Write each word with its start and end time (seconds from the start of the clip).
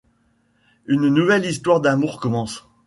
Une 0.87 1.09
nouvelle 1.09 1.45
histoire 1.45 1.79
d'amour 1.79 2.19
commence. 2.19 2.67